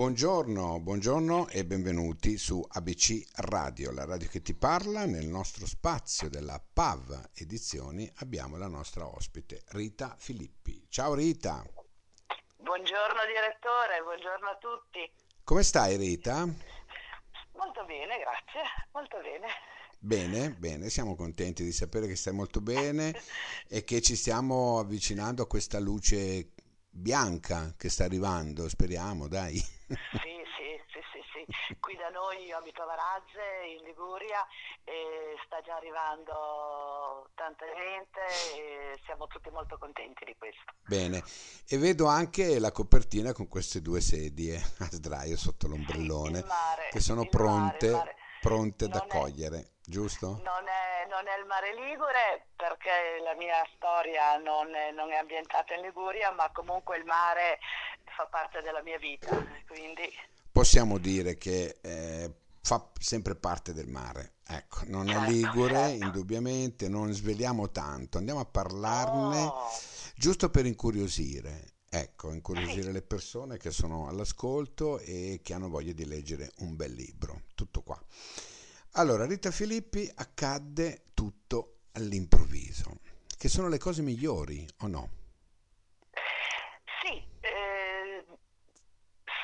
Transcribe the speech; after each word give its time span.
Buongiorno, 0.00 0.80
buongiorno 0.80 1.48
e 1.48 1.66
benvenuti 1.66 2.38
su 2.38 2.66
ABC 2.66 3.22
Radio, 3.42 3.92
la 3.92 4.06
radio 4.06 4.30
che 4.30 4.40
ti 4.40 4.54
parla. 4.54 5.04
Nel 5.04 5.26
nostro 5.26 5.66
spazio 5.66 6.30
della 6.30 6.58
PAV 6.58 7.32
Edizioni 7.34 8.10
abbiamo 8.20 8.56
la 8.56 8.66
nostra 8.66 9.06
ospite 9.06 9.60
Rita 9.72 10.14
Filippi. 10.16 10.86
Ciao 10.88 11.12
Rita. 11.12 11.62
Buongiorno 12.56 13.20
direttore, 13.26 14.00
buongiorno 14.02 14.48
a 14.48 14.56
tutti. 14.56 15.12
Come 15.44 15.62
stai 15.62 15.98
Rita? 15.98 16.46
Molto 16.46 17.84
bene, 17.84 18.16
grazie, 18.20 18.62
molto 18.92 19.18
bene. 19.20 19.48
Bene, 19.98 20.50
bene, 20.52 20.88
siamo 20.88 21.14
contenti 21.14 21.62
di 21.62 21.72
sapere 21.72 22.06
che 22.06 22.16
stai 22.16 22.32
molto 22.32 22.62
bene 22.62 23.12
e 23.68 23.84
che 23.84 24.00
ci 24.00 24.16
stiamo 24.16 24.78
avvicinando 24.78 25.42
a 25.42 25.46
questa 25.46 25.78
luce 25.78 26.52
bianca 26.90 27.74
che 27.76 27.88
sta 27.88 28.04
arrivando, 28.04 28.68
speriamo, 28.68 29.28
dai. 29.28 29.56
Sì, 29.56 30.36
sì, 30.56 30.68
sì, 30.92 31.00
sì, 31.12 31.20
sì. 31.32 31.76
Qui 31.80 31.94
da 31.96 32.08
noi 32.10 32.44
io 32.44 32.58
abito 32.58 32.82
a 32.82 32.86
Varazze, 32.86 33.40
in 33.78 33.84
Liguria, 33.86 34.44
e 34.84 35.34
sta 35.46 35.60
già 35.62 35.76
arrivando 35.76 37.30
tanta 37.34 37.64
gente 37.66 38.20
e 38.54 39.00
siamo 39.04 39.26
tutti 39.26 39.50
molto 39.50 39.78
contenti 39.78 40.24
di 40.24 40.34
questo. 40.36 40.62
Bene, 40.86 41.22
e 41.66 41.78
vedo 41.78 42.06
anche 42.06 42.58
la 42.58 42.72
copertina 42.72 43.32
con 43.32 43.48
queste 43.48 43.80
due 43.80 44.00
sedie 44.00 44.56
a 44.78 44.88
sdraio 44.90 45.36
sotto 45.36 45.68
l'ombrellone 45.68 46.40
Sì, 46.40 46.46
mare, 46.46 46.88
che 46.90 47.00
sono 47.00 47.22
mare, 47.22 47.28
pronte, 47.30 47.86
il 47.86 47.92
mare. 47.92 48.16
pronte 48.40 48.84
ad 48.86 48.90
Non 48.94 49.00
è- 49.00 49.04
accogliere, 49.04 49.70
giusto? 49.84 50.26
Non 50.42 50.66
è, 50.68 50.89
non 51.10 51.26
è 51.26 51.38
il 51.38 51.46
mare 51.46 51.74
Ligure 51.74 52.46
perché 52.56 53.20
la 53.22 53.34
mia 53.34 53.60
storia 53.74 54.36
non 54.38 54.72
è, 54.74 54.92
non 54.92 55.10
è 55.10 55.16
ambientata 55.16 55.74
in 55.74 55.82
Liguria, 55.82 56.30
ma 56.32 56.48
comunque 56.52 56.96
il 56.96 57.04
mare 57.04 57.58
fa 58.16 58.26
parte 58.26 58.62
della 58.62 58.82
mia 58.82 58.98
vita, 58.98 59.28
quindi 59.66 60.08
Possiamo 60.52 60.98
dire 60.98 61.36
che 61.38 61.78
eh, 61.80 62.32
fa 62.62 62.84
sempre 62.98 63.34
parte 63.34 63.72
del 63.72 63.86
mare. 63.86 64.34
Ecco, 64.46 64.80
non 64.86 65.08
è 65.08 65.12
Certo, 65.12 65.30
ligure, 65.30 65.74
certo. 65.74 66.04
indubbiamente, 66.04 66.88
non 66.88 67.12
sveliamo 67.12 67.70
tanto, 67.70 68.18
andiamo 68.18 68.40
a 68.40 68.44
parlarne 68.44 69.42
Oh, 69.44 69.68
giusto 70.16 70.50
per 70.50 70.66
incuriosire. 70.66 71.74
Ecco, 71.88 72.32
incuriosire 72.32 72.92
le 72.92 73.02
persone 73.02 73.58
che 73.58 73.70
sono 73.72 74.06
all'ascolto 74.08 74.98
e 75.00 75.40
che 75.42 75.54
hanno 75.54 75.68
voglia 75.68 75.92
di 75.92 76.04
leggere 76.04 76.52
un 76.58 76.76
bel 76.76 76.92
libro. 76.92 77.42
Tutto 77.54 77.82
qua. 77.82 78.00
Allora, 78.94 79.24
Rita 79.24 79.52
Filippi 79.52 80.10
accadde 80.16 81.04
tutto 81.14 81.82
all'improvviso, 81.92 82.98
che 83.38 83.48
sono 83.48 83.68
le 83.68 83.78
cose 83.78 84.02
migliori, 84.02 84.66
o 84.78 84.88
no? 84.88 85.10
Sì, 87.00 87.22
eh, 87.40 88.26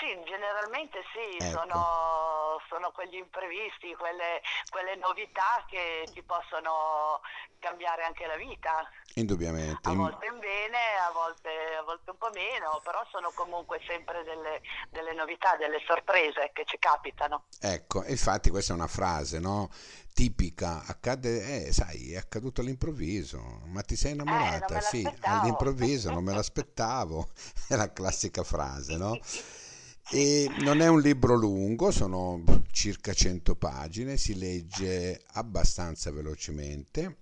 sì, 0.06 0.22
generalmente 0.24 1.02
sì, 1.12 1.42
Ecco. 1.42 1.58
sono, 1.58 2.58
sono 2.68 2.92
quegli 2.92 3.16
imprevisti, 3.16 3.94
quelle, 3.96 4.40
quelle 4.68 4.94
novità 4.96 5.64
che 5.66 6.10
ti 6.14 6.22
possono 6.22 7.20
cambiare 7.58 8.04
anche 8.04 8.26
la 8.26 8.36
vita, 8.36 8.86
Indubbiamente. 9.14 9.90
a 9.90 9.94
volte 9.94 10.26
in 10.26 10.38
bene, 10.38 10.78
a 11.08 11.10
volte, 11.10 11.50
a 11.78 11.82
volte 11.82 12.10
un 12.10 12.18
po' 12.18 12.30
meno, 12.30 12.80
però 12.84 13.04
sono 13.10 13.32
comunque 13.32 13.80
sempre 13.86 14.22
delle, 14.22 14.60
delle 14.90 15.12
novità, 15.14 15.56
delle 15.56 15.82
sorprese 15.84 16.50
che 16.52 16.64
ci 16.64 16.78
capitano. 16.78 17.44
Ecco, 17.58 18.04
infatti 18.06 18.50
questa 18.50 18.72
è 18.72 18.76
una 18.76 18.86
frase, 18.86 19.38
no? 19.38 19.70
Tipica, 20.14 20.84
accade, 20.86 21.66
eh, 21.66 21.72
sai, 21.72 22.12
è 22.12 22.16
accaduto 22.16 22.60
all'improvviso, 22.60 23.40
ma 23.66 23.82
ti 23.82 23.96
sei 23.96 24.12
Eh, 24.12 24.12
innamorata? 24.12 24.74
me 24.74 24.80
Sì, 24.80 25.14
all'improvviso, 25.22 26.10
non 26.10 26.22
me 26.24 26.32
l'aspettavo, 26.34 27.28
è 27.68 27.74
la 27.76 27.92
classica 27.92 28.42
frase, 28.44 28.96
no? 28.96 29.18
E 30.12 30.48
non 30.60 30.80
è 30.80 30.88
un 30.88 31.00
libro 31.00 31.34
lungo, 31.34 31.90
sono 31.90 32.42
circa 32.70 33.12
100 33.12 33.56
pagine, 33.56 34.16
si 34.16 34.38
legge 34.38 35.24
abbastanza 35.34 36.12
velocemente. 36.12 37.18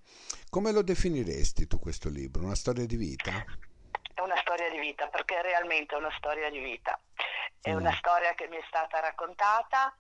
Come 0.50 0.70
lo 0.70 0.82
definiresti 0.82 1.66
tu 1.66 1.78
questo 1.78 2.08
libro? 2.10 2.42
Una 2.44 2.54
storia 2.54 2.84
di 2.86 2.96
vita? 2.96 3.32
È 4.12 4.20
una 4.20 4.36
storia 4.42 4.68
di 4.70 4.78
vita, 4.78 5.08
perché 5.08 5.38
è 5.38 5.42
realmente 5.42 5.94
una 5.94 6.12
storia 6.18 6.50
di 6.50 6.58
vita. 6.60 6.98
È 7.60 7.72
Mm. 7.72 7.76
una 7.78 7.94
storia 7.94 8.34
che 8.34 8.46
mi 8.48 8.56
è 8.56 8.64
stata 8.68 9.00
raccontata 9.00 9.96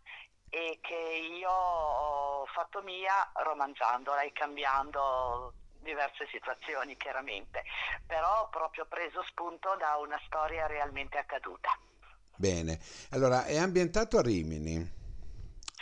e 0.50 0.78
che 0.82 1.36
io 1.40 1.50
ho 1.50 2.44
fatto 2.46 2.82
mia 2.82 3.32
romanzandola 3.42 4.20
e 4.20 4.32
cambiando 4.32 5.54
diverse 5.80 6.28
situazioni, 6.30 6.96
chiaramente. 6.96 7.64
Però 8.06 8.42
ho 8.42 8.48
proprio 8.50 8.84
preso 8.86 9.22
spunto 9.24 9.74
da 9.78 9.96
una 9.96 10.20
storia 10.26 10.66
realmente 10.66 11.16
accaduta. 11.18 11.70
Bene, 12.36 12.80
allora 13.10 13.44
è 13.44 13.56
ambientato 13.56 14.18
a 14.18 14.22
Rimini, 14.22 14.90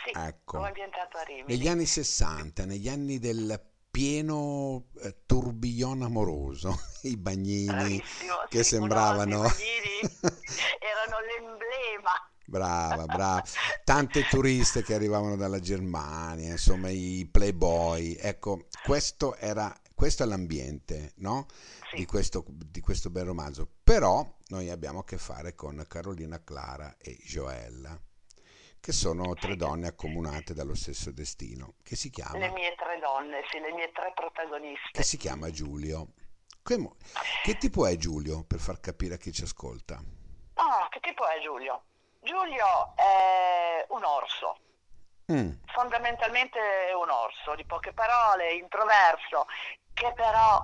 Sì, 0.05 0.11
ecco. 0.17 0.59
ambientato 0.59 1.17
a 1.17 1.23
Rimini. 1.23 1.45
Negli 1.47 1.67
anni 1.67 1.85
60, 1.85 2.65
negli 2.65 2.89
anni 2.89 3.19
del 3.19 3.59
pieno 3.89 4.85
eh, 5.01 5.17
tourbillon 5.25 6.01
amoroso, 6.01 6.79
i 7.03 7.15
bagnini 7.17 7.65
Bravissimo, 7.65 8.33
che 8.49 8.63
sì, 8.63 8.69
sembravano... 8.75 9.41
Bagnini 9.49 10.01
erano 10.79 11.19
l'emblema. 11.25 12.11
Brava, 12.45 13.05
brava. 13.05 13.43
Tante 13.83 14.25
turiste 14.29 14.83
che 14.83 14.93
arrivavano 14.93 15.35
dalla 15.35 15.59
Germania, 15.59 16.51
insomma, 16.51 16.89
i 16.89 17.27
playboy. 17.31 18.15
Ecco, 18.19 18.65
questo 18.83 19.35
era, 19.35 19.73
questo 20.03 20.23
è 20.23 20.25
l'ambiente, 20.25 21.13
no? 21.19 21.45
Sì. 21.89 21.95
Di 21.95 22.05
questo, 22.05 22.43
di 22.45 22.81
questo 22.81 23.09
bel 23.09 23.23
romanzo. 23.23 23.65
Però 23.85 24.21
noi 24.47 24.69
abbiamo 24.69 24.99
a 24.99 25.03
che 25.05 25.17
fare 25.17 25.55
con 25.55 25.81
Carolina 25.87 26.43
Clara 26.43 26.97
e 26.99 27.15
Joella, 27.23 27.97
che 28.81 28.91
sono 28.91 29.33
tre 29.35 29.51
Sì. 29.51 29.55
donne 29.55 29.87
accomunate 29.87 30.53
dallo 30.53 30.75
stesso 30.75 31.09
destino, 31.13 31.75
che 31.83 31.95
si 31.95 32.07
Le 32.07 32.11
chiama, 32.15 32.51
mie 32.51 32.75
tre 32.75 32.99
donne, 32.99 33.43
sì, 33.49 33.59
le 33.59 33.71
mie 33.71 33.93
tre 33.93 34.11
protagoniste. 34.13 34.89
che 34.91 35.03
si 35.03 35.15
chiama 35.15 35.49
Giulio. 35.51 36.09
Che, 36.61 36.89
che 37.43 37.57
tipo 37.57 37.85
è 37.87 37.95
Giulio, 37.95 38.43
per 38.43 38.59
far 38.59 38.81
capire 38.81 39.13
a 39.13 39.17
chi 39.17 39.31
ci 39.31 39.43
ascolta? 39.43 40.03
Ah, 40.55 40.85
che 40.89 40.99
tipo 40.99 41.25
è 41.25 41.41
Giulio? 41.41 41.81
Giulio 42.19 42.93
è 42.97 43.85
un 43.87 44.03
orso, 44.03 44.57
Mm, 45.31 45.51
fondamentalmente 45.65 46.59
è 46.87 46.93
un 46.93 47.09
orso, 47.09 47.55
di 47.55 47.63
poche 47.65 47.93
parole, 47.93 48.53
introverso, 48.53 49.45
che 49.93 50.11
però 50.13 50.63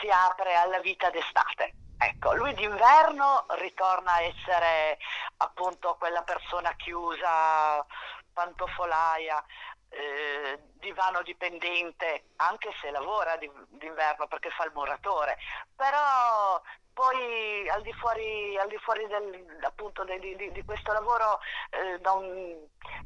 si 0.00 0.08
apre 0.08 0.54
alla 0.54 0.80
vita 0.80 1.10
d'estate. 1.10 1.74
Ecco, 1.98 2.34
lui 2.34 2.52
d'inverno 2.54 3.46
ritorna 3.58 4.12
a 4.12 4.22
essere 4.22 4.98
appunto 5.38 5.96
quella 5.98 6.22
persona 6.22 6.74
chiusa, 6.76 7.84
pantofolaia, 8.32 9.42
eh, 9.88 10.58
divano 10.74 11.22
dipendente, 11.22 12.30
anche 12.36 12.70
se 12.80 12.90
lavora 12.90 13.36
di- 13.36 13.50
d'inverno 13.68 14.26
perché 14.26 14.50
fa 14.50 14.64
il 14.64 14.72
muratore, 14.74 15.38
però 15.74 16.60
poi 16.96 17.68
al 17.68 17.82
di 17.82 17.92
fuori, 17.92 18.56
al 18.56 18.68
di 18.68 18.78
fuori 18.78 19.06
del- 19.06 19.58
appunto 19.64 20.02
di, 20.04 20.18
di- 20.34 20.50
di 20.50 20.64
questo 20.64 20.92
lavoro 20.94 21.40
eh, 21.68 21.98
non, 22.00 22.24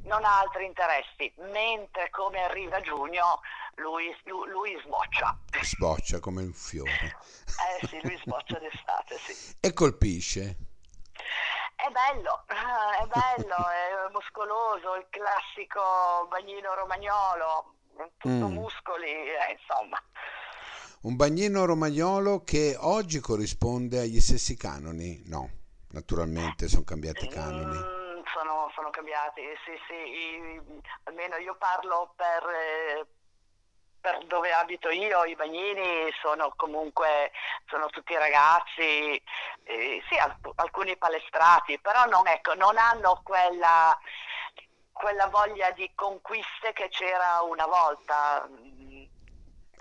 non 0.04 0.24
ha 0.24 0.38
altri 0.38 0.64
interessi, 0.64 1.32
mentre 1.50 2.08
come 2.10 2.40
arriva 2.40 2.80
giugno 2.82 3.40
lui, 3.74 4.16
lui- 4.26 4.48
lui 4.48 4.80
sboccia. 4.84 5.36
sboccia 5.60 6.20
come 6.20 6.42
un 6.42 6.52
fiore. 6.52 7.16
Eh 7.80 7.86
sì, 7.88 7.98
lui 8.02 8.16
sboccia 8.18 8.60
d'estate, 8.60 9.18
sì. 9.18 9.56
E 9.60 9.72
colpisce. 9.72 10.56
È 11.74 11.88
bello, 11.90 12.44
è 12.46 13.06
bello, 13.06 13.56
è 13.56 14.10
muscoloso, 14.12 14.94
il 14.94 15.06
classico 15.10 16.26
bagnino 16.28 16.74
romagnolo, 16.74 17.74
tutto 18.18 18.28
Mm. 18.48 18.52
muscoli, 18.52 19.08
eh, 19.10 19.58
insomma. 19.58 20.00
Un 21.02 21.16
bagnino 21.16 21.64
romagnolo 21.64 22.42
che 22.44 22.76
oggi 22.78 23.20
corrisponde 23.20 24.00
agli 24.00 24.20
stessi 24.20 24.54
canoni? 24.54 25.22
No, 25.24 25.48
naturalmente 25.92 26.68
sono 26.68 26.84
cambiati 26.84 27.24
i 27.24 27.28
canoni. 27.28 27.74
Mm, 27.78 28.20
sono, 28.34 28.70
sono 28.74 28.90
cambiati, 28.90 29.40
sì, 29.64 29.72
sì, 29.88 29.94
i- 29.94 30.60
almeno 31.04 31.36
io 31.36 31.56
parlo 31.56 32.12
per, 32.14 32.44
eh, 32.50 33.06
per 33.98 34.26
dove 34.26 34.52
abito 34.52 34.90
io, 34.90 35.24
i 35.24 35.34
bagnini 35.36 36.10
sono 36.20 36.52
comunque, 36.54 37.32
sono 37.70 37.86
tutti 37.86 38.14
ragazzi, 38.14 39.14
eh, 39.64 40.02
sì, 40.06 40.18
alc- 40.18 40.52
alcuni 40.56 40.98
palestrati, 40.98 41.78
però 41.80 42.04
non, 42.04 42.26
ecco, 42.28 42.52
non 42.52 42.76
hanno 42.76 43.22
quella, 43.24 43.98
quella 44.92 45.28
voglia 45.28 45.70
di 45.70 45.90
conquiste 45.94 46.74
che 46.74 46.88
c'era 46.90 47.40
una 47.40 47.66
volta. 47.66 48.46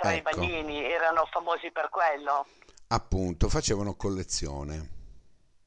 Mm, 0.04 0.08
Tra 0.08 0.14
i 0.14 0.22
Ecco. 0.24 0.48
bagnini 0.48 0.84
erano 0.84 1.26
famosi 1.32 1.72
per 1.72 1.90
quello. 1.90 2.46
Appunto, 2.88 3.50
facevano 3.50 3.96
collezione. 3.96 4.98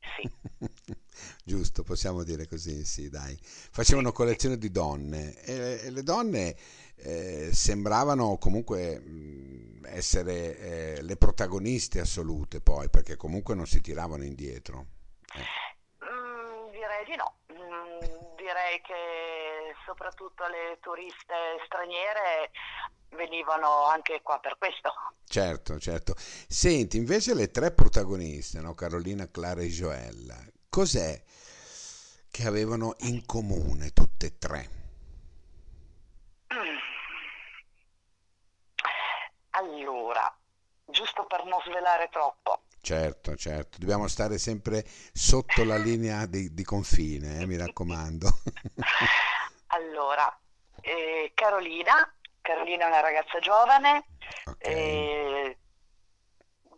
Sì. 0.01 0.31
Giusto, 1.45 1.83
possiamo 1.85 2.23
dire 2.25 2.47
così, 2.49 2.85
sì, 2.85 3.09
dai. 3.09 3.39
Facevano 3.43 4.13
collezione 4.13 4.59
di 4.59 4.71
donne 4.71 5.35
e, 5.43 5.81
e 5.85 5.91
le 5.91 6.03
donne 6.03 6.57
eh, 6.97 7.51
sembravano 7.53 8.39
comunque 8.39 8.99
mh, 8.99 9.87
essere 9.87 10.59
eh, 10.99 11.03
le 11.03 11.17
protagoniste 11.17 12.01
assolute 12.01 12.61
poi, 12.61 12.89
perché 12.91 13.17
comunque 13.17 13.55
non 13.55 13.67
si 13.67 13.81
tiravano 13.81 14.25
indietro. 14.25 14.87
Eh, 15.35 15.71
Mm, 16.05 16.71
direi 16.71 17.05
di 17.07 17.17
no, 17.17 17.37
direi 18.37 18.81
che 18.83 19.52
soprattutto 19.85 20.47
le 20.47 20.79
turiste 20.81 21.35
straniere 21.67 22.51
venivano 23.11 23.85
anche 23.85 24.21
qua 24.23 24.39
per 24.41 24.57
questo. 24.59 24.93
Certo, 25.27 25.79
certo. 25.79 26.15
Senti, 26.17 26.97
invece 26.97 27.35
le 27.35 27.51
tre 27.51 27.73
protagoniste, 27.73 28.61
no? 28.61 28.75
Carolina, 28.75 29.31
Clara 29.31 29.61
e 29.61 29.69
Joella, 29.69 30.37
cos'è 30.69 31.23
che 32.31 32.47
avevano 32.47 32.95
in 33.01 33.25
comune 33.27 33.91
tutte 33.91 34.27
e 34.27 34.39
tre? 34.39 34.69
Mm. 36.55 36.77
Allora, 39.51 40.35
giusto 40.87 41.27
per 41.27 41.45
non 41.45 41.61
svelare 41.65 42.09
troppo. 42.11 42.63
Certo, 42.81 43.37
certo, 43.37 43.79
dobbiamo 43.79 44.09
stare 44.09 44.39
sempre 44.39 44.85
sotto 45.13 45.63
la 45.63 45.77
linea 45.77 46.27
di, 46.27 46.53
di 46.53 46.65
confine, 46.65 47.41
eh, 47.41 47.47
mi 47.47 47.57
raccomando. 47.57 48.29
allora, 49.73 50.39
eh, 50.81 51.33
Carolina, 51.35 52.15
Carolina 52.41 52.85
è 52.85 52.89
una 52.89 53.01
ragazza 53.01 53.39
giovane, 53.39 54.05
Ok, 54.47 54.67
eh, 54.67 55.59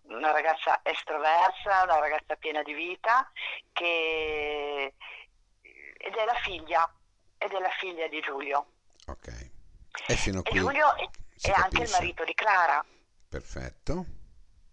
una 0.05 0.31
ragazza 0.31 0.81
estroversa, 0.83 1.83
una 1.85 1.99
ragazza 1.99 2.37
piena 2.37 2.63
di 2.63 2.73
vita, 2.73 3.31
che... 3.73 4.95
ed 5.63 6.15
è 6.15 6.25
la 6.25 6.35
figlia, 6.43 6.93
ed 7.39 7.53
è 7.53 7.59
la 7.59 7.71
figlia 7.79 8.07
di 8.09 8.21
Giulio. 8.21 8.67
ok. 9.07 9.51
E 10.07 10.15
fino 10.17 10.39
a 10.39 10.43
E 10.45 10.51
qui 10.51 10.59
Giulio 10.59 10.95
è, 10.97 11.09
è 11.43 11.51
anche 11.53 11.83
il 11.83 11.91
marito 11.91 12.25
di 12.25 12.35
Clara, 12.35 12.85
Perfetto. 13.29 14.05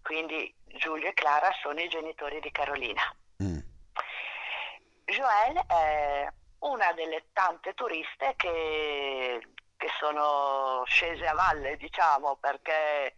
quindi 0.02 0.52
Giulio 0.78 1.08
e 1.08 1.14
Clara 1.14 1.50
sono 1.62 1.80
i 1.80 1.88
genitori 1.88 2.40
di 2.40 2.50
Carolina. 2.50 3.02
Mm, 3.42 3.58
Joël 5.06 5.66
è 5.66 6.32
una 6.62 6.92
delle 6.92 7.26
tante 7.32 7.72
turiste 7.74 8.34
che, 8.36 9.40
che 9.76 9.88
sono 9.98 10.82
scese 10.86 11.26
a 11.26 11.34
valle, 11.34 11.76
diciamo, 11.76 12.36
perché 12.36 13.16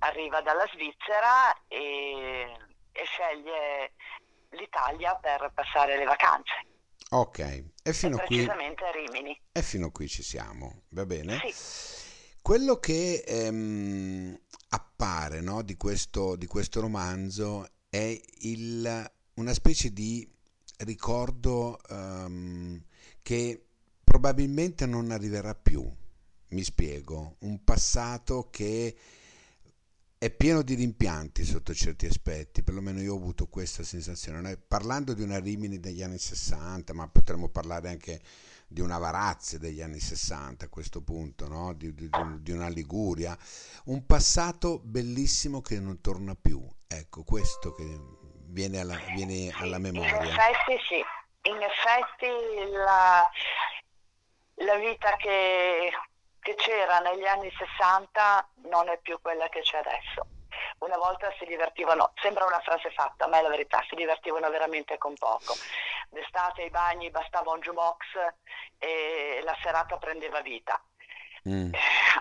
arriva 0.00 0.40
dalla 0.42 0.66
Svizzera 0.72 1.52
e, 1.68 2.56
e 2.92 3.04
sceglie 3.04 3.92
l'Italia 4.50 5.14
per 5.16 5.50
passare 5.54 5.96
le 5.96 6.04
vacanze, 6.04 6.52
Ok, 7.10 7.38
e 7.38 7.64
e 7.82 7.92
fino 7.92 8.16
a 8.16 8.20
qui, 8.20 8.36
precisamente 8.36 8.84
a 8.84 8.90
Rimini. 8.90 9.40
e 9.52 9.62
fino 9.62 9.90
qui 9.90 10.08
ci 10.08 10.22
siamo, 10.22 10.82
va 10.90 11.04
bene? 11.04 11.38
Sì, 11.44 12.36
Quello 12.42 12.78
che 12.78 13.24
ehm, 13.26 14.38
appare, 14.70 15.40
no, 15.40 15.62
di 15.62 15.76
questo, 15.76 16.36
di 16.36 16.46
questo 16.46 16.80
romanzo 16.80 17.66
è 17.88 18.20
il- 18.40 19.12
una 19.36 19.52
specie 19.52 19.92
di 19.92 20.28
ricordo 20.78 21.80
ehm, 21.88 22.82
che 23.22 23.64
probabilmente 24.02 24.86
non 24.86 25.10
arriverà 25.10 25.54
più. 25.54 25.88
Mi 26.48 26.62
spiego, 26.62 27.36
un 27.40 27.64
passato 27.64 28.48
che 28.50 28.96
è 30.24 30.30
pieno 30.30 30.62
di 30.62 30.74
rimpianti 30.74 31.44
sotto 31.44 31.74
certi 31.74 32.06
aspetti, 32.06 32.62
perlomeno 32.62 33.00
io 33.00 33.12
ho 33.12 33.16
avuto 33.18 33.46
questa 33.46 33.82
sensazione. 33.82 34.40
Noi, 34.40 34.56
parlando 34.56 35.12
di 35.12 35.22
una 35.22 35.38
Rimini 35.38 35.80
degli 35.80 36.02
anni 36.02 36.18
60, 36.18 36.94
ma 36.94 37.08
potremmo 37.08 37.48
parlare 37.48 37.90
anche 37.90 38.22
di 38.66 38.80
una 38.80 38.96
Varazze 38.96 39.58
degli 39.58 39.82
anni 39.82 40.00
60 40.00 40.64
a 40.64 40.68
questo 40.68 41.02
punto, 41.02 41.46
no? 41.46 41.74
di- 41.74 41.92
di- 41.92 42.08
di 42.40 42.52
una 42.52 42.68
Liguria, 42.68 43.36
un 43.86 44.06
passato 44.06 44.80
bellissimo 44.82 45.60
che 45.60 45.78
non 45.78 46.00
torna 46.00 46.34
più. 46.34 46.66
Ecco, 46.86 47.22
questo 47.22 47.74
che 47.74 48.23
viene 48.48 48.80
alla, 48.80 48.96
viene 49.14 49.50
sì, 49.50 49.62
alla 49.62 49.76
in 49.76 49.82
memoria. 49.82 50.22
effetti 50.22 50.78
sì, 50.86 51.04
in 51.50 51.62
effetti 51.62 52.70
la, 52.70 53.28
la 54.56 54.74
vita 54.76 55.16
che, 55.16 55.90
che 56.40 56.54
c'era 56.54 57.00
negli 57.00 57.26
anni 57.26 57.50
60 57.56 58.48
non 58.70 58.88
è 58.88 58.98
più 58.98 59.20
quella 59.20 59.48
che 59.48 59.60
c'è 59.60 59.78
adesso. 59.78 60.26
Una 60.78 60.96
volta 60.96 61.32
si 61.38 61.44
divertivano, 61.46 62.12
sembra 62.20 62.44
una 62.44 62.60
frase 62.60 62.90
fatta, 62.90 63.26
ma 63.26 63.38
è 63.38 63.42
la 63.42 63.48
verità, 63.48 63.84
si 63.88 63.94
divertivano 63.94 64.48
veramente 64.50 64.98
con 64.98 65.14
poco. 65.14 65.54
D'estate 66.10 66.62
ai 66.62 66.70
bagni 66.70 67.10
bastava 67.10 67.50
un 67.52 67.60
jukebox 67.60 68.04
e 68.78 69.40
la 69.42 69.56
serata 69.62 69.96
prendeva 69.96 70.40
vita. 70.40 70.80
Mm, 71.46 71.72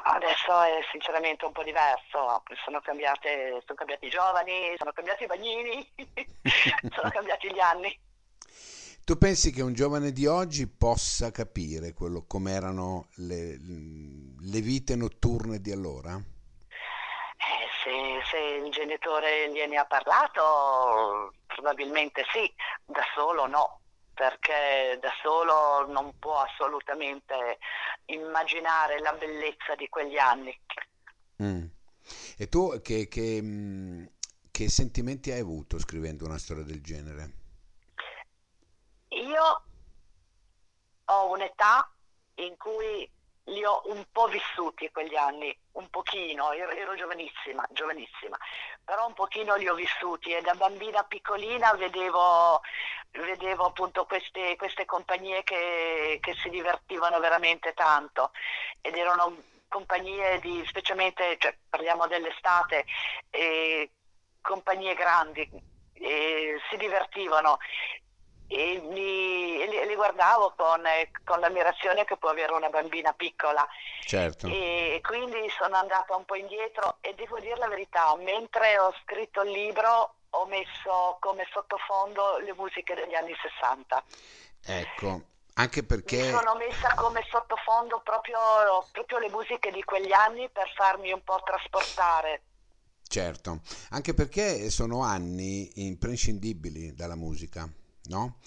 Adesso 0.05 0.61
è 0.61 0.79
sinceramente 0.91 1.45
un 1.45 1.53
po' 1.53 1.63
diverso, 1.63 2.43
sono 2.65 2.81
cambiate, 2.81 3.61
sono 3.65 3.77
cambiati 3.77 4.05
i 4.05 4.09
giovani, 4.09 4.75
sono 4.77 4.91
cambiati 4.91 5.23
i 5.23 5.27
bagnini, 5.27 5.93
sono 6.93 7.09
cambiati 7.09 7.51
gli 7.53 7.59
anni. 7.59 7.99
Tu 9.05 9.17
pensi 9.17 9.51
che 9.51 9.61
un 9.61 9.73
giovane 9.73 10.11
di 10.11 10.25
oggi 10.25 10.67
possa 10.67 11.31
capire 11.31 11.93
quello 11.93 12.25
com'erano 12.25 13.07
le, 13.15 13.57
le 13.57 14.61
vite 14.61 14.95
notturne 14.95 15.59
di 15.59 15.71
allora? 15.71 16.15
Eh, 16.15 17.67
se, 17.83 18.21
se 18.29 18.37
il 18.37 18.71
genitore 18.71 19.51
gliene 19.51 19.77
ha 19.77 19.85
parlato, 19.85 21.33
probabilmente 21.47 22.23
sì, 22.31 22.51
da 22.85 23.03
solo 23.13 23.45
no, 23.47 23.79
perché 24.13 24.97
da 25.01 25.11
solo 25.21 25.85
non 25.91 26.17
può 26.19 26.39
assolutamente 26.41 27.57
immaginare 28.05 28.99
la 28.99 29.13
bellezza 29.13 29.75
di 29.75 29.87
quegli 29.89 30.17
anni. 30.17 30.57
Mm. 31.41 31.65
E 32.37 32.47
tu 32.47 32.79
che, 32.81 33.07
che, 33.07 33.39
mm, 33.41 34.05
che 34.51 34.69
sentimenti 34.69 35.31
hai 35.31 35.39
avuto 35.39 35.79
scrivendo 35.79 36.25
una 36.25 36.37
storia 36.37 36.63
del 36.63 36.81
genere? 36.81 37.31
Io 39.09 39.63
ho 41.05 41.31
un'età 41.31 41.91
in 42.35 42.55
cui 42.57 43.09
li 43.45 43.63
ho 43.65 43.81
un 43.85 44.05
po' 44.11 44.27
vissuti 44.27 44.89
quegli 44.91 45.15
anni, 45.15 45.55
un 45.73 45.89
pochino, 45.89 46.51
ero, 46.51 46.71
ero 46.71 46.95
giovanissima, 46.95 47.65
giovanissima, 47.71 48.37
però 48.83 49.07
un 49.07 49.13
pochino 49.13 49.55
li 49.55 49.67
ho 49.67 49.75
vissuti 49.75 50.31
e 50.31 50.41
da 50.41 50.53
bambina 50.53 51.03
piccolina 51.03 51.73
vedevo, 51.73 52.61
vedevo 53.11 53.65
appunto 53.65 54.05
queste, 54.05 54.55
queste 54.55 54.85
compagnie 54.85 55.43
che, 55.43 56.19
che 56.21 56.33
si 56.35 56.49
divertivano 56.49 57.19
veramente 57.19 57.73
tanto 57.73 58.31
ed 58.81 58.95
erano 58.95 59.35
compagnie 59.67 60.39
di, 60.39 60.63
specialmente, 60.67 61.35
cioè, 61.39 61.55
parliamo 61.67 62.07
dell'estate, 62.07 62.85
eh, 63.31 63.89
compagnie 64.39 64.93
grandi, 64.93 65.49
eh, 65.93 66.59
si 66.69 66.77
divertivano 66.77 67.57
e, 68.47 68.81
mi, 68.89 69.61
e 69.61 69.67
li, 69.67 69.87
li 69.87 69.95
guardavo 69.95 70.53
con, 70.55 70.85
eh, 70.85 71.11
con 71.23 71.39
l'ammirazione 71.39 72.05
che 72.05 72.17
può 72.17 72.29
avere 72.29 72.53
una 72.53 72.69
bambina 72.69 73.13
piccola 73.13 73.67
Certo. 74.05 74.47
e 74.47 74.99
quindi 75.01 75.49
sono 75.57 75.75
andata 75.75 76.15
un 76.15 76.25
po' 76.25 76.35
indietro 76.35 76.97
e 77.01 77.13
devo 77.15 77.39
dire 77.39 77.57
la 77.57 77.67
verità, 77.67 78.15
mentre 78.17 78.77
ho 78.77 78.93
scritto 79.03 79.41
il 79.41 79.51
libro 79.51 80.15
ho 80.35 80.45
messo 80.45 81.17
come 81.19 81.45
sottofondo 81.51 82.39
le 82.39 82.53
musiche 82.55 82.95
degli 82.95 83.13
anni 83.13 83.33
60. 83.39 84.03
Ecco, 84.65 85.21
anche 85.55 85.81
Mi 85.81 85.87
perché 85.87 86.31
sono 86.31 86.55
messa 86.55 86.93
come 86.95 87.23
sottofondo 87.29 88.01
proprio, 88.03 88.39
proprio 88.91 89.19
le 89.19 89.29
musiche 89.29 89.71
di 89.71 89.83
quegli 89.83 90.11
anni 90.11 90.49
per 90.49 90.71
farmi 90.75 91.11
un 91.11 91.23
po' 91.23 91.39
trasportare. 91.43 92.41
Certo, 93.07 93.59
anche 93.91 94.13
perché 94.15 94.71
sono 94.71 95.03
anni 95.03 95.85
imprescindibili 95.85 96.95
dalla 96.95 97.15
musica, 97.15 97.69
no? 98.09 98.37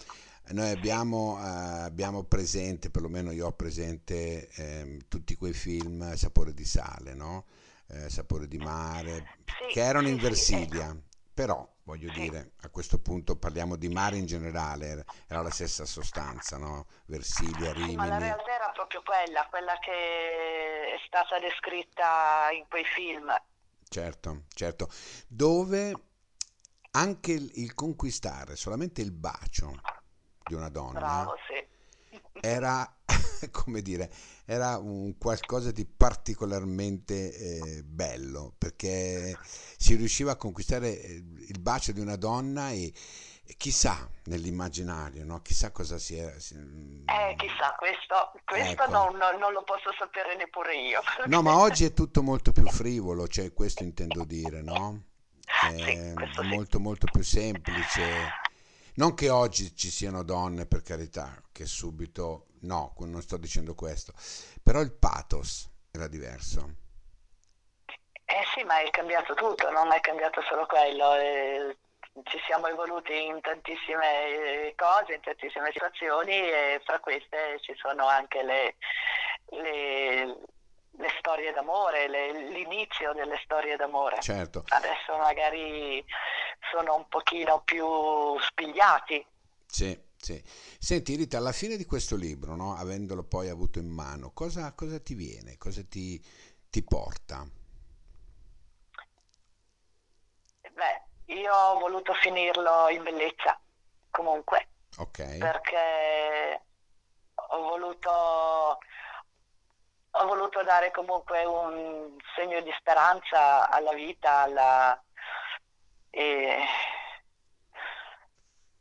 Noi 0.50 0.70
abbiamo, 0.70 1.38
eh, 1.40 1.44
abbiamo 1.82 2.22
presente, 2.24 2.90
perlomeno 2.90 3.32
io 3.32 3.46
ho 3.48 3.52
presente 3.52 4.48
ehm, 4.50 4.98
tutti 5.08 5.34
quei 5.34 5.52
film 5.52 6.14
Sapore 6.14 6.54
di 6.54 6.64
sale, 6.64 7.14
no? 7.14 7.46
Eh, 7.88 8.08
Sapore 8.10 8.46
di 8.46 8.58
mare, 8.58 9.28
che 9.66 9.80
sì, 9.80 9.80
erano 9.80 10.08
in 10.08 10.18
sì, 10.18 10.22
sì, 10.22 10.52
ecco, 10.52 10.86
Versilia, 10.86 10.96
però 11.34 11.68
voglio 11.82 12.10
sì. 12.14 12.30
dire, 12.30 12.52
a 12.62 12.68
questo 12.68 12.98
punto 12.98 13.36
parliamo 13.36 13.74
di 13.76 13.88
mare 13.88 14.16
in 14.18 14.26
generale, 14.26 15.04
era 15.26 15.42
la 15.42 15.50
stessa 15.50 15.84
sostanza, 15.84 16.58
no? 16.58 16.86
Versilia, 17.06 17.72
Sì, 17.74 17.92
ma 17.94 18.06
la 18.06 18.18
Rimini, 18.18 18.18
realtà 18.18 18.54
era 18.54 18.70
proprio 18.70 19.02
quella, 19.02 19.46
quella 19.48 19.78
che 19.78 20.94
è 20.94 20.98
stata 21.06 21.38
descritta 21.38 22.50
in 22.52 22.66
quei 22.68 22.84
film. 22.84 23.32
certo, 23.88 24.44
certo, 24.54 24.88
dove 25.28 25.94
anche 26.96 27.32
il, 27.32 27.50
il 27.56 27.74
conquistare 27.74 28.56
solamente 28.56 29.02
il 29.02 29.12
bacio 29.12 29.80
di 30.46 30.54
una 30.54 30.70
donna 30.70 30.98
Bravo, 30.98 31.34
sì. 31.46 32.18
era, 32.40 32.96
come 33.50 33.82
dire, 33.82 34.10
era 34.46 34.78
un 34.78 35.16
qualcosa 35.18 35.70
di 35.72 35.84
particolarmente 35.84 37.34
eh, 37.34 37.82
bello 37.82 38.54
perché 38.56 39.36
si 39.76 39.94
riusciva 39.94 40.32
a 40.32 40.36
conquistare 40.36 41.00
eh, 41.00 41.12
il 41.14 41.58
bacio 41.60 41.92
di 41.92 42.00
una 42.00 42.16
donna 42.16 42.70
e, 42.70 42.92
e 43.44 43.54
chissà 43.56 44.08
nell'immaginario, 44.24 45.24
no? 45.24 45.42
Chissà 45.42 45.70
cosa 45.72 45.98
si 45.98 46.16
era. 46.16 46.38
si- 46.40 46.54
Eh, 46.54 47.34
chissà, 47.36 47.74
questo, 47.78 48.32
questo 48.44 48.70
Ecco. 48.84 48.90
non, 48.90 49.16
non- 49.16 49.38
non 49.38 49.52
lo 49.52 49.62
posso 49.64 49.92
sapere 49.98 50.34
neppure 50.36 50.76
io. 50.76 51.00
No, 51.26 51.42
ma 51.42 51.58
oggi 51.60 51.84
è 51.84 51.92
tutto 51.92 52.22
molto 52.22 52.52
più 52.52 52.66
frivolo, 52.66 53.28
cioè 53.28 53.52
questo 53.52 53.82
intendo 53.82 54.24
dire, 54.24 54.62
no? 54.62 55.02
Sì, 55.46 55.82
È 55.82 56.12
questo 56.14 56.42
sì. 56.42 56.48
molto 56.48 56.80
molto 56.80 57.06
più 57.10 57.22
semplice. 57.22 58.44
Non 58.94 59.14
che 59.14 59.28
oggi 59.30 59.74
ci 59.76 59.90
siano 59.90 60.22
donne, 60.22 60.66
per 60.66 60.82
carità, 60.82 61.40
che 61.52 61.66
subito 61.66 62.46
no, 62.60 62.94
non 63.00 63.20
sto 63.22 63.36
dicendo 63.36 63.74
questo, 63.74 64.12
però 64.62 64.80
il 64.80 64.92
pathos 64.92 65.68
era 65.90 66.08
diverso. 66.08 66.84
Eh 68.24 68.42
sì, 68.54 68.64
ma 68.64 68.80
è 68.80 68.90
cambiato 68.90 69.34
tutto, 69.34 69.70
non 69.70 69.92
è 69.92 70.00
cambiato 70.00 70.42
solo 70.42 70.66
quello. 70.66 71.14
Eh, 71.14 71.76
ci 72.24 72.38
siamo 72.46 72.66
evoluti 72.66 73.26
in 73.26 73.40
tantissime 73.40 74.72
cose, 74.74 75.14
in 75.14 75.20
tantissime 75.20 75.70
situazioni 75.72 76.32
e 76.32 76.80
fra 76.84 76.98
queste 76.98 77.58
ci 77.60 77.74
sono 77.76 78.06
anche 78.06 78.42
le, 78.42 78.76
le, 79.50 80.38
le 80.98 81.08
storie 81.18 81.52
d'amore, 81.52 82.08
le, 82.08 82.50
l'inizio 82.50 83.12
delle 83.12 83.38
storie 83.44 83.76
d'amore. 83.76 84.20
Certo. 84.20 84.64
Adesso 84.68 85.16
magari 85.18 86.04
sono 86.70 86.96
un 86.96 87.08
pochino 87.08 87.62
più 87.62 87.86
spigliati. 88.40 89.24
Sì, 89.66 89.98
sì. 90.16 90.42
Senti 90.78 91.16
Rita, 91.16 91.38
alla 91.38 91.52
fine 91.52 91.76
di 91.76 91.84
questo 91.84 92.16
libro, 92.16 92.54
no, 92.56 92.74
avendolo 92.76 93.24
poi 93.24 93.48
avuto 93.48 93.78
in 93.78 93.88
mano, 93.88 94.32
cosa, 94.32 94.72
cosa 94.74 94.98
ti 95.00 95.14
viene? 95.14 95.56
Cosa 95.58 95.82
ti, 95.88 96.22
ti 96.70 96.82
porta? 96.82 97.46
Beh, 100.72 101.34
io 101.34 101.52
ho 101.54 101.78
voluto 101.78 102.12
finirlo 102.14 102.88
in 102.88 103.02
bellezza, 103.02 103.58
comunque. 104.10 104.68
Ok. 104.98 105.38
Perché 105.38 106.62
ho 107.34 107.62
voluto, 107.62 108.78
ho 110.18 110.26
voluto 110.26 110.62
dare 110.62 110.90
comunque 110.90 111.44
un 111.44 112.16
segno 112.34 112.60
di 112.60 112.72
speranza 112.78 113.68
alla 113.68 113.92
vita, 113.92 114.38
alla, 114.40 115.02
e, 116.10 116.58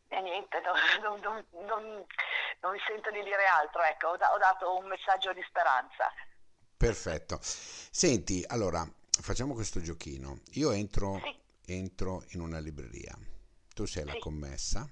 e 0.08 0.22
niente, 0.22 0.62
non, 0.62 1.20
non, 1.20 1.46
non, 1.66 2.06
non, 2.62 2.72
mi 2.72 2.80
sento 2.88 3.12
di 3.12 3.22
dire 3.24 3.46
altro, 3.46 3.82
ecco, 3.84 4.08
ho, 4.08 4.14
ho 4.14 4.38
dato 4.38 4.78
un 4.78 4.88
messaggio 4.88 5.34
di 5.34 5.44
speranza. 5.48 6.12
Perfetto. 6.78 7.40
Senti, 7.42 8.44
allora, 8.48 8.88
facciamo 9.22 9.54
questo 9.54 9.82
giochino. 9.82 10.40
Io 10.54 10.72
entro, 10.72 11.20
sì. 11.24 11.38
entro 11.66 12.24
in 12.30 12.42
una 12.42 12.60
libreria, 12.60 13.18
tu 13.74 13.86
sei 13.86 14.06
la 14.06 14.14
Sì. 14.14 14.20
commessa, 14.20 14.88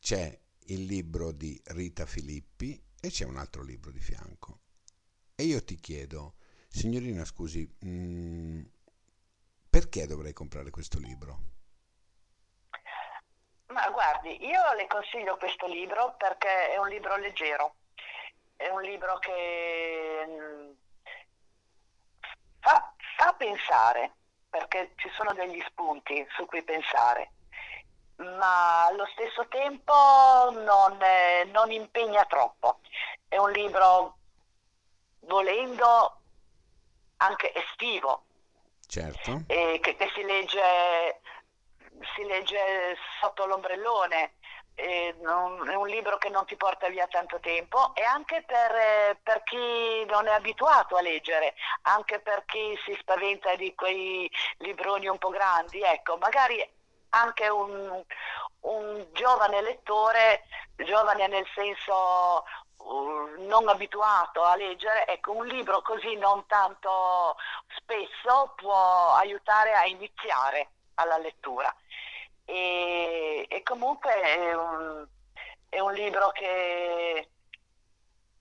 c'è 0.00 0.38
il 0.66 0.84
libro 0.84 1.32
di 1.32 1.60
Rita 1.66 2.06
Filippi 2.06 2.80
e 3.00 3.08
c'è 3.10 3.24
un 3.24 3.36
altro 3.36 3.62
libro 3.62 3.90
di 3.90 4.00
fianco. 4.00 4.60
E 5.40 5.44
io 5.44 5.62
ti 5.62 5.76
chiedo, 5.76 6.34
signorina, 6.66 7.24
scusi, 7.24 7.64
mm, 7.86 8.60
perché 9.70 10.04
dovrei 10.04 10.32
comprare 10.32 10.70
questo 10.70 10.98
libro? 10.98 11.38
Ma 13.66 13.88
guardi, 13.90 14.44
io 14.44 14.60
le 14.74 14.88
consiglio 14.88 15.36
questo 15.36 15.68
libro 15.68 16.16
perché 16.18 16.70
è 16.70 16.78
un 16.78 16.88
libro 16.88 17.16
leggero, 17.18 17.76
è 18.56 18.66
un 18.70 18.82
libro 18.82 19.16
che 19.20 20.24
mm, 20.26 20.70
fa, 22.58 22.92
fa 23.16 23.32
pensare, 23.34 24.14
perché 24.50 24.94
ci 24.96 25.08
sono 25.10 25.32
degli 25.34 25.62
spunti 25.68 26.26
su 26.30 26.46
cui 26.46 26.64
pensare, 26.64 27.30
ma 28.16 28.86
allo 28.86 29.06
stesso 29.12 29.46
tempo 29.46 29.92
non, 30.50 30.98
non 31.52 31.70
impegna 31.70 32.24
troppo. 32.24 32.80
È 33.28 33.36
un 33.36 33.52
libro, 33.52 34.17
volendo, 35.28 36.20
anche 37.18 37.52
estivo, 37.54 38.24
Certo, 38.86 39.42
che, 39.46 39.80
che 39.80 40.10
si 40.14 40.22
legge, 40.24 41.20
si 42.14 42.24
legge 42.24 42.96
sotto 43.20 43.46
l'ombrellone. 43.46 44.32
e 44.80 45.12
non- 45.22 45.68
è 45.68 45.74
un 45.74 45.88
libro 45.88 46.18
che 46.18 46.28
non 46.28 46.46
ti 46.46 46.54
porta 46.54 46.88
via 46.88 47.08
tanto 47.08 47.40
tempo 47.40 47.92
e 47.96 48.04
anche 48.04 48.44
per, 48.46 48.70
eh, 48.76 49.18
per 49.20 49.42
chi 49.42 50.04
non 50.04 50.28
è 50.28 50.32
abituato 50.32 50.94
a 50.94 51.00
leggere, 51.00 51.54
anche 51.82 52.20
per 52.20 52.44
chi 52.44 52.78
si 52.84 52.96
spaventa 53.00 53.56
di 53.56 53.74
quei 53.74 54.30
libroni 54.58 55.08
un 55.08 55.18
po' 55.18 55.30
grandi, 55.30 55.82
ecco, 55.82 56.16
magari 56.18 56.64
anche 57.08 57.48
un, 57.48 58.04
un 58.60 59.06
giovane 59.14 59.62
lettore, 59.62 60.44
giovane 60.76 61.26
nel 61.26 61.46
senso 61.56 62.44
non 63.46 63.68
abituato 63.68 64.42
a 64.42 64.56
leggere, 64.56 65.06
ecco, 65.06 65.32
un 65.32 65.46
libro 65.46 65.82
così 65.82 66.16
non 66.16 66.46
tanto 66.46 67.36
spesso 67.76 68.52
può 68.56 69.14
aiutare 69.14 69.74
a 69.74 69.86
iniziare 69.86 70.70
alla 70.94 71.18
lettura. 71.18 71.74
E, 72.44 73.46
e 73.48 73.62
comunque 73.62 74.12
è 74.20 74.54
un, 74.54 75.06
è 75.68 75.80
un 75.80 75.92
libro 75.92 76.30
che, 76.30 77.30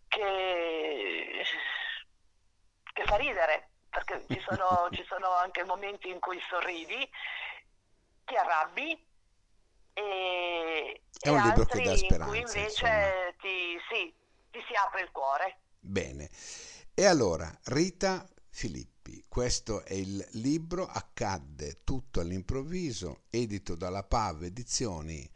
che, 0.08 1.46
che 2.94 3.04
fa 3.04 3.16
ridere, 3.16 3.70
perché 3.90 4.26
ci 4.30 4.44
sono, 4.48 4.88
ci 4.94 5.06
sono 5.08 5.32
anche 5.34 5.64
momenti 5.66 6.10
in 6.10 6.20
cui 6.20 6.40
sorridi, 6.50 7.10
ti 8.26 8.36
arrabbi 8.36 9.06
e, 9.94 11.02
È 11.20 11.28
e 11.28 11.32
un 11.32 11.42
libro 11.42 11.66
che 11.66 11.78
altri 11.78 11.84
dà 11.84 11.92
in 11.92 12.24
cui 12.28 12.48
speranza, 12.48 12.88
invece 12.88 13.36
ti, 13.40 13.82
sì, 13.90 14.14
ti 14.58 14.64
si 14.68 14.74
apre 14.76 15.02
il 15.02 15.12
cuore. 15.12 15.60
bene. 15.80 16.30
E 16.94 17.06
allora, 17.06 17.56
Rita 17.66 18.28
Filippi, 18.50 19.24
questo 19.28 19.84
è 19.86 19.94
il 19.94 20.26
libro 20.32 20.86
Accadde 20.88 21.82
tutto 21.84 22.20
all'improvviso, 22.22 23.22
edito 23.30 23.76
dalla 23.76 24.04
PAV 24.04 24.44
Edizioni, 24.44 25.30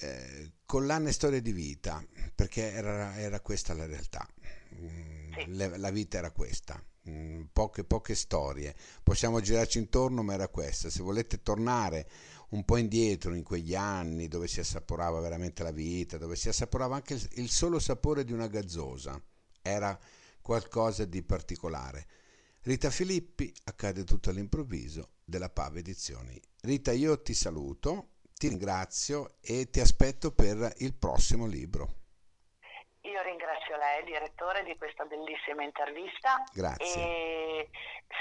eh, 0.00 0.52
collane 0.66 1.10
storie 1.12 1.40
di 1.40 1.52
vita, 1.52 2.04
perché 2.34 2.70
era, 2.72 3.16
era 3.18 3.40
questa 3.40 3.72
la 3.72 3.86
realtà. 3.86 4.26
Mm, 4.74 5.32
Sì. 5.32 5.44
le- 5.54 5.78
la 5.78 5.90
vita 5.90 6.18
era 6.18 6.30
questa. 6.30 6.82
Mm, 7.08 7.44
Poche, 7.52 7.84
poche 7.84 8.14
storie, 8.14 8.74
possiamo 9.02 9.40
girarci 9.40 9.78
intorno, 9.78 10.22
ma 10.22 10.34
era 10.34 10.48
questa. 10.48 10.90
Se 10.90 11.02
volete 11.02 11.42
tornare 11.42 12.08
un 12.54 12.64
po' 12.64 12.76
indietro 12.76 13.34
in 13.34 13.42
quegli 13.42 13.74
anni 13.74 14.28
dove 14.28 14.46
si 14.46 14.60
assaporava 14.60 15.18
veramente 15.20 15.64
la 15.64 15.72
vita, 15.72 16.18
dove 16.18 16.36
si 16.36 16.48
assaporava 16.48 16.94
anche 16.94 17.14
il, 17.14 17.50
solo 17.50 17.80
sapore 17.80 18.24
di 18.24 18.32
una 18.32 18.46
gazzosa, 18.46 19.20
era 19.60 19.98
qualcosa 20.40 21.04
di 21.04 21.22
particolare. 21.22 22.06
Rita 22.62 22.90
Filippi, 22.90 23.52
accade 23.64 24.04
tutto 24.04 24.30
all'improvviso, 24.30 25.14
della 25.24 25.50
Pave 25.50 25.80
Edizioni. 25.80 26.40
Rita, 26.62 26.92
io 26.92 27.20
ti 27.20 27.34
saluto, 27.34 28.10
ti 28.34 28.48
ringrazio 28.48 29.34
e 29.40 29.68
ti 29.68 29.80
aspetto 29.80 30.30
per 30.30 30.74
il 30.78 30.94
prossimo 30.94 31.46
libro. 31.46 32.02
Io 33.00 33.20
ringrazio 33.22 33.76
lei, 33.76 34.04
direttore, 34.04 34.62
di 34.62 34.76
questa 34.78 35.04
bellissima 35.04 35.64
intervista. 35.64 36.42
Grazie. 36.52 37.02
E 37.02 37.70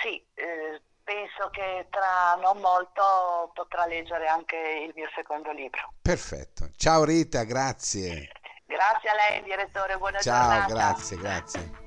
sì, 0.01 0.25
eh, 0.33 0.81
penso 1.03 1.49
che 1.51 1.87
tra 1.89 2.35
non 2.41 2.59
molto 2.59 3.51
potrà 3.53 3.85
leggere 3.85 4.27
anche 4.27 4.55
il 4.87 4.93
mio 4.95 5.09
secondo 5.15 5.51
libro. 5.51 5.93
Perfetto. 6.01 6.69
Ciao 6.75 7.03
Rita, 7.03 7.43
grazie. 7.43 8.29
Grazie 8.65 9.09
a 9.09 9.13
lei, 9.13 9.43
direttore, 9.43 9.97
buona 9.97 10.19
Ciao, 10.19 10.61
Ciao, 10.61 10.67
grazie, 10.67 11.17
grazie. 11.17 11.81